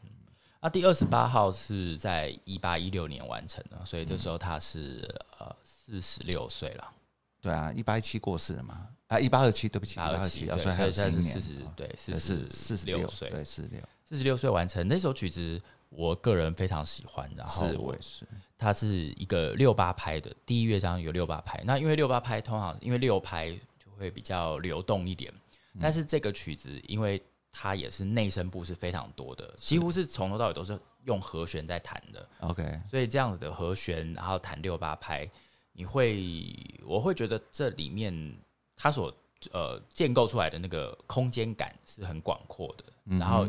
[0.60, 6.92] 那、啊、第二十八号是在一八一六年完成的，所以这时候他是呃四十六岁了。
[7.40, 8.88] 对啊，一八一七过世了嘛。
[9.06, 11.40] 啊，一八二七，对不起，一八二七，所以还有四年，
[11.74, 17.30] 对，四十四十六岁，对，四十六，四十六岁完成那首曲子，我个人非常喜欢。
[17.36, 21.62] 然后我也是，它是一个六八拍的，第一乐章有六八拍。
[21.64, 25.32] 那因为六八拍通常因为六拍就会比较流动一点，
[25.80, 27.22] 但是这个曲子因为
[27.52, 32.28] 它也是内声部是非常多的，几乎是从头到尾都是用和弦在弹的。
[32.40, 35.28] OK，所以这样子的和弦，然后弹六八拍，
[35.72, 38.36] 你会，我会觉得这里面。
[38.80, 39.12] 它所
[39.50, 42.84] 呃建构出来的那个空间感是很广阔的，
[43.18, 43.44] 然后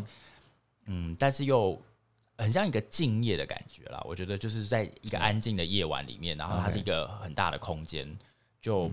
[0.87, 1.79] 嗯，但是又
[2.39, 4.01] 很像一个静夜的感觉啦。
[4.05, 8.17] 我觉得就是在一个安静的夜晚里面，然后它是一个很大的空间。
[8.61, 8.89] 就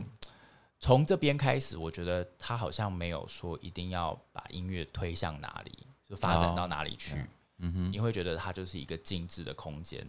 [0.79, 7.25] 从这边开始，我觉得他好像没有说一定要把音乐推向哪里，就发展到哪里去。
[7.59, 10.07] 嗯哼，你会觉得它就是一个静止的空间，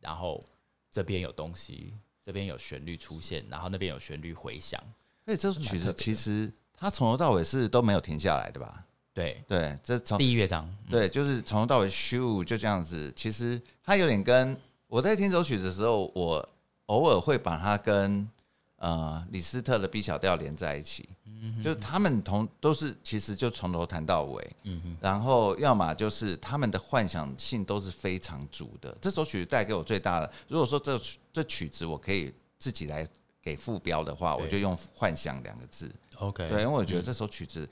[0.00, 0.42] 然后
[0.90, 4.82] 这边有东西，这边有旋律出现，然后那边有旋律回响。
[5.24, 8.86] 所以这首曲子其实它从头到尾是都没有停下来的吧？
[9.16, 13.10] 对对，这从第一乐章，对，就是从头到尾咻就这样子。
[13.16, 14.54] 其实它有点跟
[14.88, 16.46] 我在听这首曲子的时候，我
[16.84, 18.28] 偶尔会把它跟
[18.76, 28.94] 呃李斯特的 B 小调连在一起，嗯就是他们同都是其实就从头弹到尾，嗯然后要么就是他们的幻想性都是非常足的。
[29.00, 31.00] 这首曲子带给我最大的，如果说这
[31.32, 33.08] 这曲子我可以自己来。
[33.46, 35.88] 给副标的话，我就用“幻想”两个字。
[36.16, 37.64] OK，对，因为我觉得这首曲子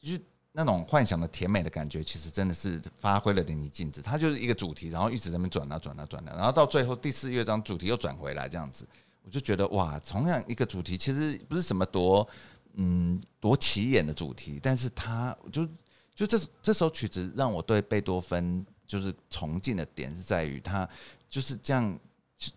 [0.00, 0.20] 就是
[0.58, 4.02] 那种幻想的甜美的感觉，其实真的是发挥了淋漓尽致。
[4.02, 8.84] 它就是一个主题，然后一直在那边转啊转啊转啊，然后到最后第四乐章主题又转回来，这样子，
[9.22, 12.28] 我就觉得哇，同样一个主题，其实不是什么多
[12.74, 15.64] 嗯多起眼的主题，但是它就
[16.12, 20.88] 就这这首曲子让我对贝多芬就是崇敬的点是在于，它
[21.28, 21.96] 就是这样。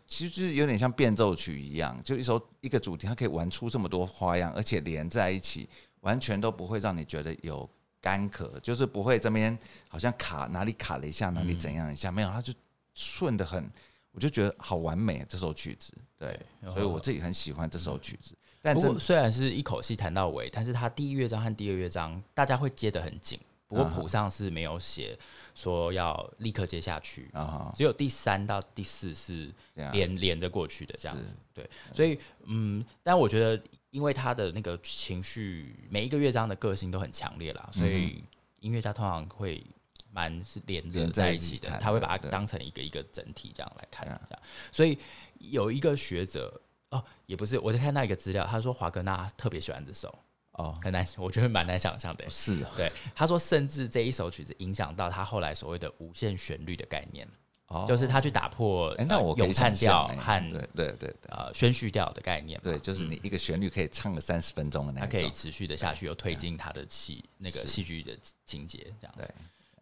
[0.05, 5.67] 其实有点像变奏曲一样，就一首一个主题，它可以玩出这么多花样，而且连在一起，
[6.01, 7.67] 完全都不会让你觉得有
[8.01, 12.53] 干咳，就是不会这边好像卡哪里卡了一下，哪里怎样一下，没有，它就
[12.93, 13.69] 顺的很。
[14.13, 18.35] 我就觉得好完美这首曲子，对，所以我自己很喜欢这首曲子。
[18.61, 23.39] 但不过虽然是一口气弹到尾，但是它第一乐章和第二乐章大家会接得很紧。
[23.69, 25.17] 不过谱上是没有写
[25.55, 29.49] 说要立刻接下去啊，只有第三到第四是
[29.93, 31.33] 连连着过去的这样子。
[31.53, 38.23] 对，所以嗯，但我觉得因为他的那个情绪，每一个乐章的个性都很强烈啦，所以
[38.59, 39.63] 音乐家通常会
[40.11, 44.43] 蛮是连着在一起的，他会把它当成一个一个整体这样来看这样。
[44.71, 44.97] 所以
[45.37, 50.17] 有一个学者哦，也不是，我在看到一个资料，他说华格纳特别喜欢这首。
[50.53, 52.29] 哦，很难，我觉得蛮难想象的。
[52.29, 57.25] 是啊，对，他说，甚至这一首曲子影响到他后来所谓的无限旋律的概念，
[57.71, 62.59] 哦，就是他去打破那我咏叹调和对对对呃宣叙调的概念。
[62.61, 68.11] 对，就是你一个旋律可以唱个三十分钟的那种，它可以持续的下去，又推进他的戏那个戏剧的
[68.45, 69.33] 情节这样子。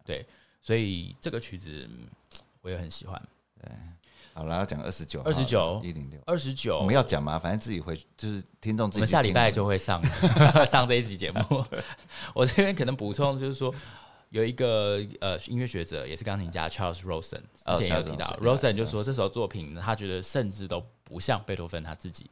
[0.05, 0.23] 对，
[0.61, 1.89] 所以这个曲子
[2.61, 3.19] 我也很喜欢。
[3.59, 3.71] 对。
[4.31, 7.37] 好了，要讲二十九，二十九一零六，二十九，我们要讲吗？
[7.37, 8.99] 反正自己回，就是听众自己。
[8.99, 10.01] 我们下礼拜就会上
[10.65, 11.65] 上这一集节目。
[12.33, 13.73] 我这边可能补充，就是说
[14.29, 17.41] 有一个呃音乐学者，也是钢琴家 Charles Rosen，
[17.77, 22.29] 之前有提到，Rosen 就说这首作品他觉得甚至都不像贝多芬他自己。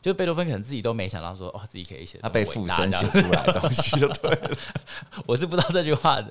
[0.00, 4.50] 就贝多芬可能自己都没想到说，哦，自己可以写他被附身写出来的东西就对了。
[5.24, 6.22] 我是不知道这句话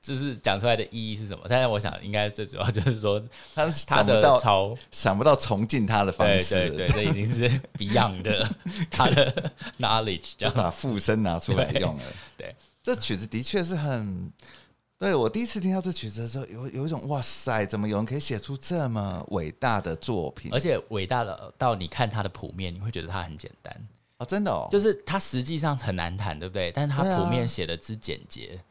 [0.00, 3.22] 就是讲出来的意义是什么，但是我想应该最主要就是说
[3.54, 8.48] 他他的超想不到崇敬他的方式，对对对，这已经是 Beyond 的
[8.90, 12.02] 他的 knowledge，这样把附身拿出来用了。
[12.34, 12.56] 对，
[12.88, 14.32] 这曲子的确是很。
[14.96, 20.50] 对，我第一次听到这曲子的时候，有有一种哇塞，怎么有人可以写出这么伟大的作品？
[20.54, 23.72] 而且伟大的到你看它的谱面，你会觉得它很简单
[24.16, 24.24] 啊、哦！
[24.24, 26.72] 真的哦，就是它实际上很难弹，对不对？
[26.72, 28.64] 但是它谱面写的之简洁，啊、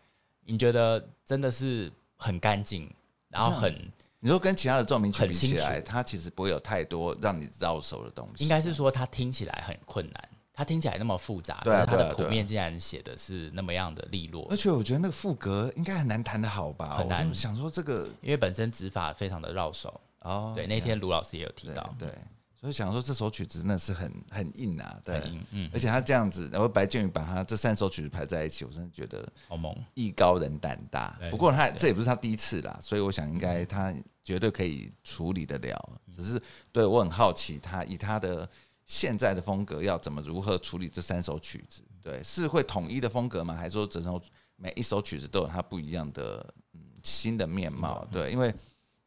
[0.45, 2.91] 你觉得真的是很干净，
[3.29, 3.71] 然后很
[4.19, 8.43] 你说跟其他的奏鸣曲比起来，它其实不会有太多让你绕手的东西。
[8.43, 10.29] 应该是说它听起来很困难。
[10.57, 16.97] 它听起来那么复杂，对、啊，它的谱面竟然写的是那么样的利落，而且我觉得那个副歌应该很难弹得好吧？
[16.97, 17.31] 很难。
[17.31, 20.53] 想说这个，因为本身指法非常的绕手哦。
[20.55, 22.17] 对，那天卢老师也有提到，对，对，
[22.59, 25.69] 所以想说这首曲子真的是很很硬啊，对，嗯。
[25.71, 31.19] 而且他这样子，然后白建宇把他这三首曲子排在一起，我真的觉得好猛，艺高人胆大。
[31.29, 33.93] 不过他这也不是他第一次啦，所以我想应该他
[34.23, 35.99] 绝对可以处理得了。
[36.11, 36.41] 只是
[36.71, 38.49] 对我很好奇，他以他的。
[38.87, 41.83] 现在的风格要怎么如何处理这三首曲子？
[42.01, 43.53] 对，是会统一的风格吗？
[43.53, 44.19] 还是说整首
[44.55, 48.07] 每一首曲子都有它不一样的嗯新的面貌？
[48.09, 48.51] 对，因为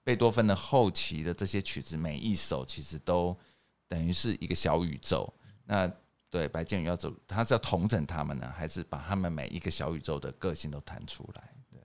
[0.04, 3.34] 贝多芬的后期的这些曲子，每一首其实都
[3.88, 5.32] 等于是一个小宇宙。
[5.64, 5.90] 那
[6.28, 11.54] 对白建宇要走，他是要统整他们呢，还是把他们每一个小宇宙的个性都弹出来？
[11.70, 11.80] 对，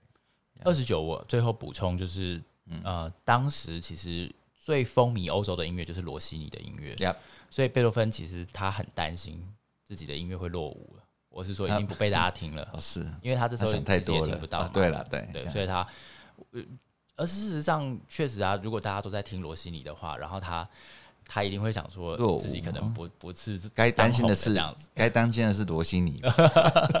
[0.64, 4.30] 二十九，我最后补充就是，嗯呃，当时其实
[4.66, 6.92] 最风靡欧洲的音乐就是罗西尼的音乐。
[6.96, 7.14] Yep.
[7.48, 9.40] 所以贝多芬其实他很担心
[9.84, 11.04] 自己的音乐会落伍了。
[11.28, 14.66] 我是说已经不被大家听了， 是因为他这时候也听不到。
[14.70, 15.86] 对了，对对，所以他，
[17.14, 20.68] 而事实上确实啊，如果大家都在听罗西尼的话，然后他
[21.26, 26.22] 他一定会想说自己可能不不是该担心的是这样子，该担心的是罗西尼。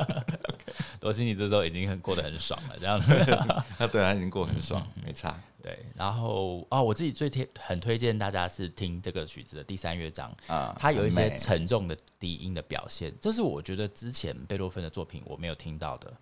[1.00, 3.14] 罗西尼这时候已经很过得很爽了，这样子。
[3.78, 5.38] 他对他已经过很爽，没差。
[5.62, 16.12] 对，然后哦，我自己最推很推荐大家是听这个曲子的第三乐章啊，它有一些沉重的低音的表现，这是我觉得之前贝多芬的作品我没有听到的，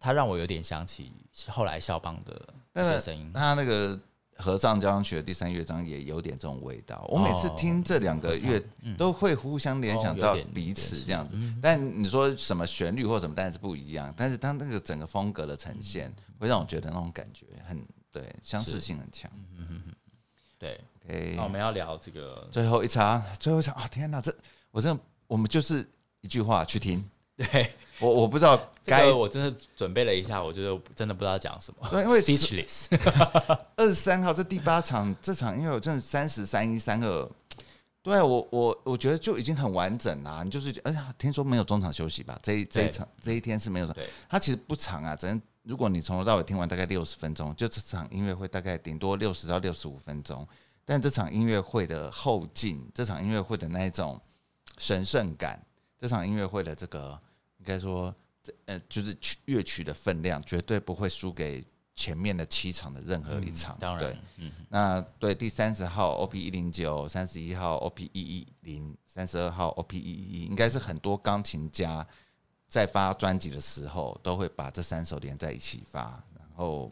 [0.00, 1.12] 它让我有点想起
[1.48, 3.30] 后来肖邦的那些声音。
[3.34, 3.98] 他那个
[4.36, 8.62] 合唱交响曲的第三乐章也有点这种味道，我每次听这两个乐
[8.96, 11.38] 都会互相联想到彼此这样子。
[11.62, 17.84] 但你说什么旋律或什么，当然是不一样，但是它那个整个风格的呈现，会让我觉得那种感觉很。
[18.14, 19.28] 对，相似性很强。
[20.56, 23.88] 对，OK，那我们要聊这个最后一场，最后一场啊！
[23.88, 24.32] 天哪，这
[24.70, 25.84] 我真的，我们就是
[26.20, 27.04] 一句话去听。
[27.36, 31.88] 对，我我不知道该，我真的准备了一下，我觉得真的不知道讲什么。
[31.90, 32.86] 对，因为 speechless。
[33.76, 37.30] 二十三号这第八场，这场因为我真的三十三一三二，
[38.02, 40.42] 对我我我觉得就已经很完整啦。
[40.42, 42.38] 你就是，哎呀，听说没有中场休息吧？
[42.42, 43.94] 这一这一场这一天是没有的。
[43.94, 45.40] 对，它其实不长啊，只能。
[45.64, 50.46] 如果你从头到尾听完大概六十分钟，就这场音乐会大概顶多六十到六十五分钟，
[50.84, 54.20] 但这场音乐会的后劲，这场音乐会的那一种
[54.76, 55.58] 神圣感，
[55.98, 57.18] 这场音乐会的这个
[57.64, 63.74] 应该说这，呃，就是曲乐曲的分量，绝对不会输给前面的七场的任何一场。
[63.76, 72.06] 嗯、当然，对，嗯、那对第三十号 OP 一零九，三十一号 OP 一一零，三十二号 OP 一一一，应该是很多钢琴家。
[72.66, 76.90] 在发专辑的时候，都会把这三首连在一起发，然后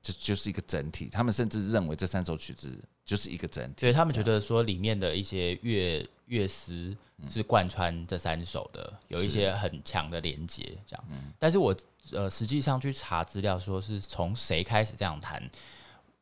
[0.00, 1.10] 这就是一个整体。
[1.10, 6.96] 他们甚至认为这三首曲子就是一个整体，所以他们觉得说里面的一些乐乐思
[7.28, 11.04] 是贯穿这三首的，嗯、有一些很强的连接，这样。
[11.08, 11.74] 嗯、但是我
[12.12, 15.42] 呃实际上去查资料，说是从谁开始这样弹。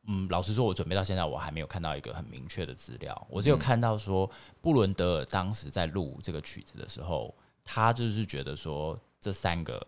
[0.07, 3.27] 嗯，老实说，我准备到现在，我还没有看到一个很明确的资料。
[3.27, 4.29] 我只有看到说，
[4.61, 7.33] 布伦德尔当时在录这个曲子的时候，
[7.63, 9.83] 他就是觉得说，这三个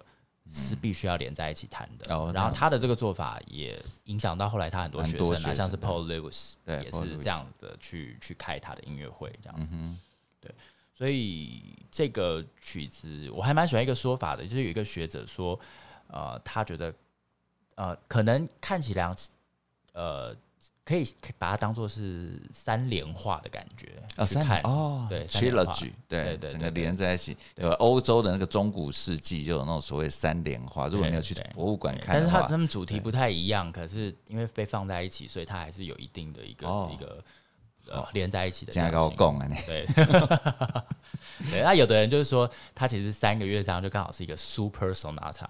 [0.49, 2.07] 是必须要连在一起弹的。
[2.09, 9.68] 嗯、然后他的这个做法也影响到后来他很多学生啊，生像是 Paul Lewis 也是这样的去去开他的音乐会这样子。
[9.72, 9.99] 嗯、
[10.47, 10.55] 对，
[10.93, 15.59] 所以这个曲子我还蛮喜欢一个说法的，就是有一个学者说，
[16.07, 16.93] 呃，他觉得
[17.75, 19.15] 呃，可能看起来。
[19.93, 20.31] 呃，
[20.85, 21.03] 可以
[21.39, 27.35] 把它当做是三连画的感觉哦，三看哦，对，trilogy，对对，整个连在一起。
[27.55, 37.23] 有欧洲的那个中古世纪就有那种所谓三连画，如果你要去博物馆看，但是它它们主题不太一样，可是因为被放在一起，所以它还是有一定的一个一个
[37.89, 38.71] 呃连在一起的。
[38.71, 39.85] 现在跟我讲啊，对，
[41.51, 45.47] 对，那有的人就是说，他其实三个乐章就刚好是一个 super sonata。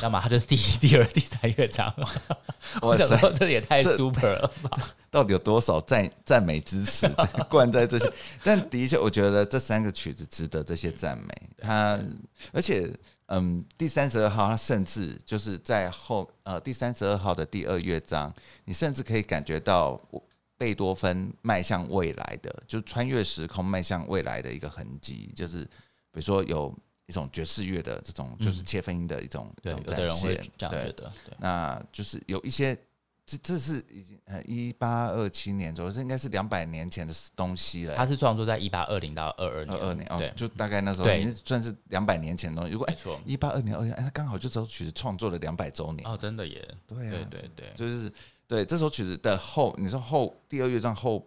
[0.00, 1.94] 那么他就是第一、 第二、第三乐章。
[2.80, 4.70] 我想说，这也太 super 了吧？
[5.10, 7.06] 到底有多少赞赞美之词
[7.50, 8.10] 灌在这些？
[8.42, 11.28] 但的确，我觉得这三个曲子值得这些赞美。
[11.58, 12.00] 它，
[12.54, 12.90] 而且，
[13.26, 18.32] 嗯，第三十二号，它甚至就是在后呃第三十二号的第二乐章，
[18.64, 20.00] 你甚至可以感觉到
[20.62, 26.72] 贝多芬迈向未来的，就穿越时空迈向未来的一个痕迹，就是比如说有。
[27.06, 30.94] 一种爵士乐的这种，就是切分音的一种一种展现，对，
[31.38, 32.74] 那就是有一些，
[33.26, 37.94] 这这是已经呃一八二七年左右，这应该是两百年前的东西了。
[37.96, 42.72] 它是创作在一八二零到二二年，二二年哦，就大概那时候已经算是两百年前的东西。
[42.72, 42.96] 如果哎，
[43.26, 46.08] 一八二零二零，哎，它刚好就这首曲子创作了两百周年。
[46.08, 48.10] 哦，真的耶，对对对对，就是
[48.52, 51.26] 对这首曲子的后，你说后第二乐章后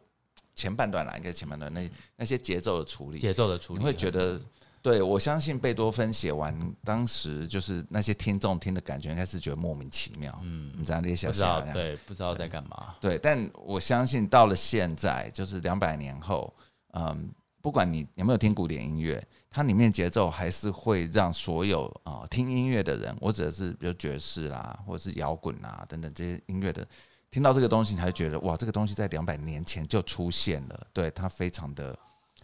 [0.53, 4.39] 前半段啦，应该前半段那那些节奏的处理，节奏的处理，你会觉得。
[4.83, 10.39] 对，我相信贝多芬写完，当时就是那些听众听的感觉，应该是觉得莫名其妙。
[10.43, 12.95] 嗯，你这样列下来，对，不知道在干嘛。
[13.01, 16.53] 对，但我相信到了现在，就是两百年后，
[16.93, 17.27] 嗯，
[17.63, 19.19] 不管你有没有听古典音乐，
[19.49, 26.87] 它里面节奏还是会让所有啊、呃、听音乐的人，或者是比如爵士啦，或者是摇滚啦等等这些音乐的，
[27.35, 31.93] 听到这个东西，你还觉得哇，这个东西在两百年前就出现了，对，它非常的。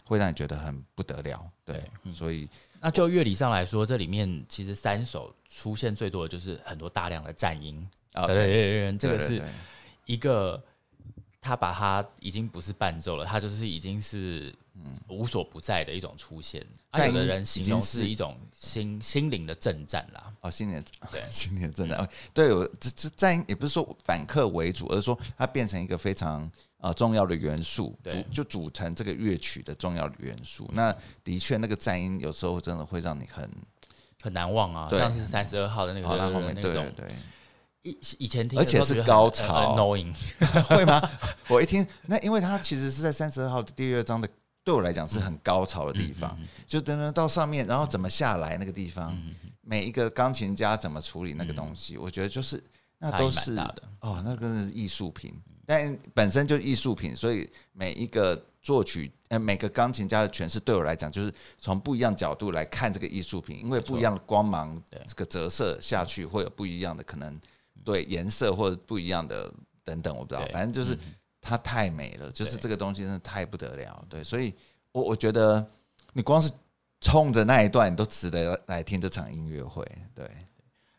[0.04, 2.46] 会让你觉得很不得了，对，嗯、所以
[2.80, 9.40] 那就乐理上来说，这里面其实三首出现最多的就是很多大量的战音啊，对对对，这个是
[10.04, 10.62] 一个
[11.42, 16.64] 他把它已经不是伴奏了，他就是已经是嗯无所不在的一种出现。
[16.90, 22.48] 啊、有的人形容是一种心心灵的震战啦，哦，心灵对 心灵的震颤，对，
[22.80, 26.50] 这这战音也不是说反客为主，而是说它变成一个非常。
[26.82, 30.68] 啊，重要的元素组就组成这个乐曲的重要的元素。
[30.72, 33.48] 那的确，那个战音有时候真的会让你很
[34.20, 37.06] 很难忘啊，像是三十二号的那个后面那种，对，
[37.82, 39.74] 以以前听，而且是高潮，
[40.68, 41.00] 会吗？
[41.48, 44.28] 我一听，那因为它其实是在三十二号的第二章的，
[44.64, 49.16] 对我来讲是很高潮的地方，就等等到上面，然后怎么下来那个地方，
[49.60, 52.62] 每一个钢琴家怎么处理那个东西，我觉得就是
[52.98, 53.56] 那都是
[54.00, 55.34] 哦，那个是艺术品。
[55.64, 64.76] 但本身就艺术品，所以每一个作曲，呃，每个钢琴家的诠释，对我来讲，就是从不一样角度来看这个艺术品，因为不一样的光芒，
[65.06, 67.40] 这个折射下去会有不一样的可能，
[67.84, 69.52] 对颜色或者不一样的
[69.84, 70.98] 等等，我不知道，反正就是
[71.40, 74.54] 它太美了，就是这个东西真的太不得了，对，所以
[74.92, 75.66] 我我觉得
[76.12, 76.50] 你光是
[77.00, 80.30] 冲着那一段，你都值得来听这场音乐会，对。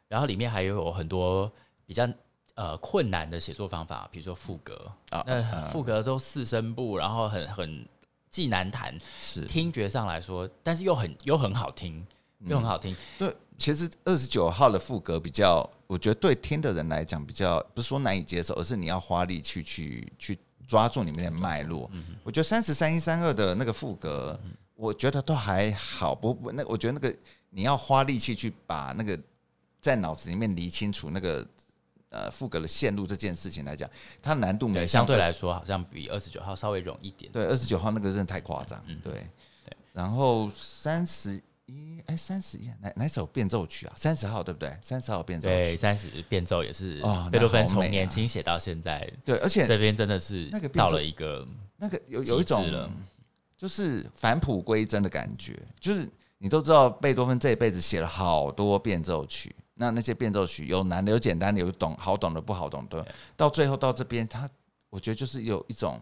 [0.07, 1.51] 然后里面还有很多
[1.86, 2.07] 比较。
[2.55, 7.89] 呃，困难的写作方法，比如说副歌啊，那副歌都四声部，然后很很
[8.29, 12.05] 既难弹，是听觉上来说，但是又很又很好听，
[12.45, 12.93] 又很好听。
[12.93, 21.89] 嗯、对，其实二十九号的副歌比较，我觉得对听的人来讲比较不是说难以接受，而是你要花力去去去抓住里面的脉络。
[21.93, 27.15] 嗯、我觉得三十三一三二的那个副歌，嗯、我觉得都还好，不不，那我觉得那个
[27.49, 29.19] 你要花力气去把那个
[29.79, 31.45] 在脑子里面理清楚那个。
[32.15, 33.89] 呃，副歌的线路这件事情来讲，
[34.21, 37.31] 它难度没相对来说好像比二十九号稍微容易一点。
[37.31, 38.79] 对，二十九号那个真的太夸张。
[38.85, 39.13] 嗯，对
[39.65, 39.75] 对。
[39.93, 43.93] 然后三十一，哎，三十一哪哪首变奏曲啊？
[43.95, 44.76] 三十号对不对？
[44.82, 45.55] 三十号变奏曲。
[45.55, 49.09] 对，三十变奏也是哦，贝多芬从年轻写到现在。
[49.26, 51.47] 对，而且这边真的是那个到了一个
[51.78, 52.89] 那个有有一种
[53.57, 55.57] 就是返璞归真的感觉。
[55.80, 59.55] 就是你都知道，贝多芬这一辈子写了好多变奏曲。
[59.76, 63.05] 那那些变奏曲有难的，有简单的，有懂好懂的，不好懂的，
[63.36, 64.47] 到最后到这边，他
[64.89, 65.99] 我觉得就是有一种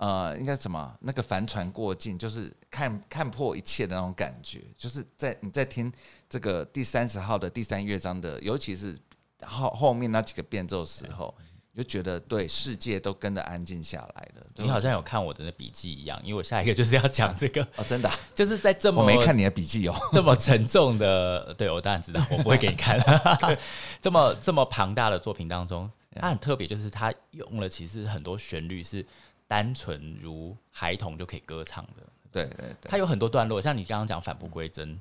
[0.00, 5.92] 呃，应该什么那个帆船过境，就是看看破一切的那种感觉，就是在你在听
[6.28, 8.98] 这个第三十号的第三乐章的，尤其是
[9.42, 11.34] 后后面那几个变奏时候。
[11.72, 14.44] 你就觉得对世界都跟着安静下来了。
[14.56, 22.98] 你好像有看我的那笔记一样，因为我下一个就是要讲这个哦，真的，就是在这么我没看你的笔记哦， 这么沉重的，对我当然知道，我不会给你看。
[24.02, 29.06] 这么这么庞大的作品当中，它很特别，就是它用了其实很多旋律是
[29.50, 32.02] 单纯如孩童就可以歌唱的。
[32.30, 34.96] 对对对，它有很多段落，像你刚刚讲返璞归真，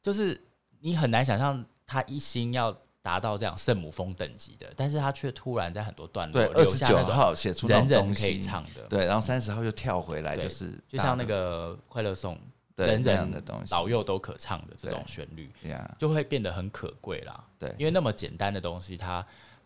[0.00, 0.40] 就是
[0.78, 2.72] 你很难想象他一心要。
[3.00, 12.38] 达到这样圣母峰等级的，但是他却突然在很多段落，对，二十九号写出人人可以唱的，对，然后三十号又跳回来，就是就像那个快乐颂，
[12.76, 15.50] 人人的东西，老幼都可唱的这种旋律，
[15.96, 17.42] 就会变得很可贵啦。
[17.58, 19.24] 对，因为那么简单的东西，他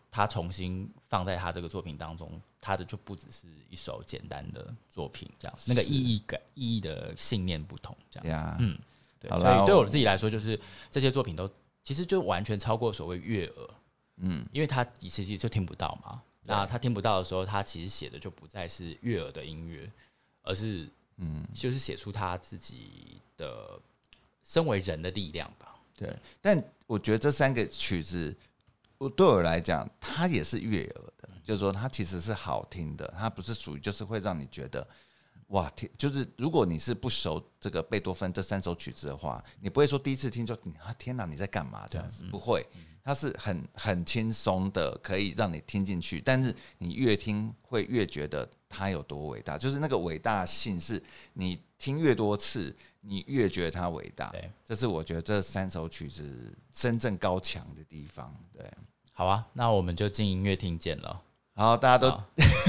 [0.09, 8.79] 他重新放在他这个作品当中，他的就不只是一首简单的作品，这样那个意义感、意义的信念不同，这样子，嗯，
[9.19, 10.57] 对，所以对我自己来说，就是
[10.89, 11.49] 这些作品都。
[11.85, 13.69] 其实就完全超过所谓悦耳，
[14.15, 16.23] 嗯，因为他其实就听不到嘛。
[16.43, 19.91] 那他听不到的时候，他其实写的就不再是悦耳的音乐，
[20.43, 20.87] 而是
[21.17, 23.77] 嗯，就是写出他自己的
[24.45, 25.75] 身为人的力量吧。
[25.97, 26.09] 对，
[26.39, 28.33] 但我觉得这三个曲子，
[28.97, 34.87] 我对我来讲，它也是悦耳的，就是说它其实是好听的，它不是属于就是会让你觉得。
[35.47, 42.23] 哇天，就是如果你是不熟这个贝多芬这三首曲子的话，你不会说第一次听就啊天哪，你在干嘛这样子？
[42.31, 42.65] 不会，
[43.03, 46.19] 它是很很轻松的，可以让你听进去。
[46.19, 54.29] 但是你越听会越觉得它有多伟大，就是那个伟大性是你听越多次，你越觉得它伟大。
[54.31, 58.33] 对，这是我觉得这三首曲子真正高强的地方。
[58.51, 58.67] 对，
[59.11, 61.21] 好啊，那我们就进音乐厅见了。
[61.55, 62.19] 好，大家都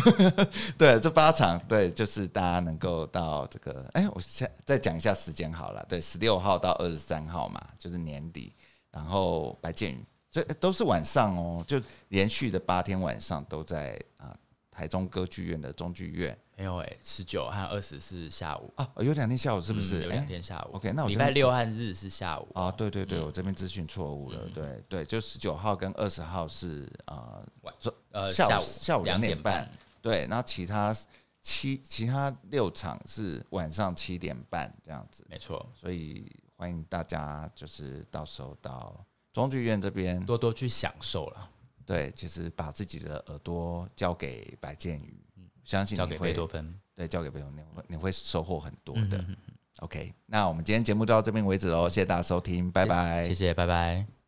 [0.77, 8.55] 对这八场，对，就是大家能够到这个，哎，我先再讲一下时间好了，对，十六号到二十三号嘛，就是年底，
[8.91, 14.37] 然后白建宇，这都是晚上哦，就连续的八天晚上都在啊。
[14.77, 20.03] 台中歌剧院的中剧院没有哎，十九和二十是下午啊，有两天下午是不是？
[20.03, 20.75] 有两天下午。
[20.75, 22.73] OK，那我礼拜六和日是下午啊。
[22.73, 24.41] 对对对，我这边资讯错误了。
[24.53, 27.73] 对对，就十九号跟二十号是呃晚
[28.15, 29.69] 呃下午下午两点半。
[30.01, 30.97] 对，然后其他
[31.43, 35.27] 七其他六场是晚上七点半这样子。
[35.29, 41.51] 没错，所以欢迎大家就是到时候到中剧院这边多多去享受了。
[41.87, 49.03] 对，其实把自己的耳朵交给白建宇，嗯、相信你会交给贝多芬，对，交给贝多芬，你会你会收获很多的。
[49.03, 49.37] 嗯、哼哼
[49.81, 54.24] OK，那我们今天节目就到这边为止喽，谢谢大家收听，拜拜，谢谢，拜拜。